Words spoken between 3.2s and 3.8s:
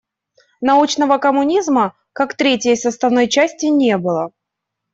части